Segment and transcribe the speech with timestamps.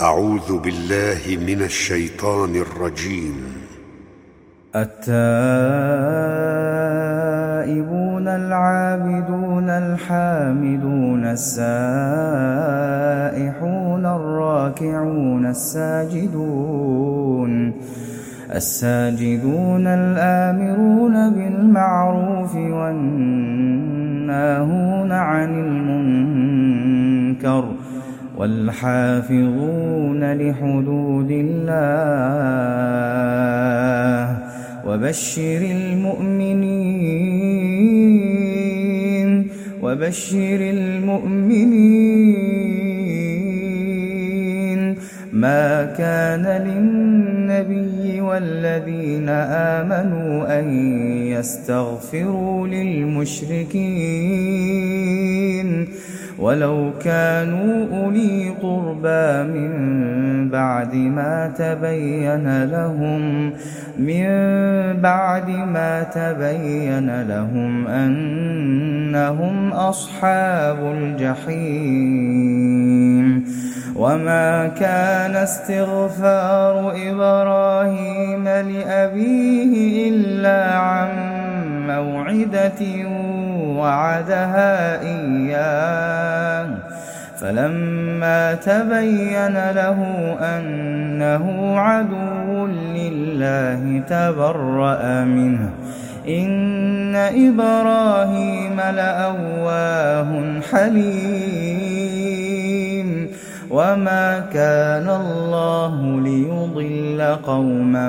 [0.00, 3.34] أعوذ بالله من الشيطان الرجيم.
[4.76, 5.08] التائبون
[8.28, 11.66] العابدون الحامدون السائحون
[14.06, 17.02] الراكعون الساجدون
[18.54, 23.52] الساجدون الآمرون بالمعروف والناهون
[25.12, 27.64] عن المنكر
[28.38, 32.68] والحافظون لحدود الله
[34.86, 37.08] وبشر المؤمنين
[39.82, 42.18] وبشر المؤمنين.
[45.32, 49.28] ما كان للنبي والذين
[49.78, 50.66] آمنوا أن
[51.26, 54.28] يستغفروا للمشركين.
[56.38, 59.72] ولو كانوا أولي قربى من
[60.48, 63.52] بعد ما تبين لهم
[63.98, 64.26] من
[65.00, 72.48] بعد ما تبين لهم أنهم أصحاب الجحيم.
[73.96, 81.08] وما كان استغفار إبراهيم لأبيه إلا عن
[81.86, 83.08] موعدة
[83.78, 86.17] وعدها إياه.
[87.40, 89.98] فلما تبين له
[90.40, 95.70] أنه عدو لله تبرأ منه.
[96.28, 101.98] إن إبراهيم لأواه حليم.
[103.70, 108.08] وما كان الله ليضل قوما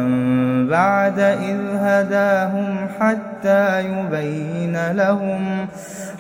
[0.70, 2.69] بعد إذ هداهم
[3.00, 5.68] حتى يبين لهم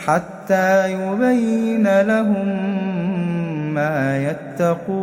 [0.05, 2.47] حتى يبين لهم
[3.73, 4.99] ما يتقون.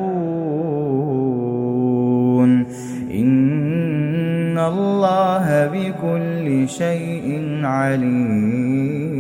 [3.11, 9.16] إن الله بكل شيء عليم.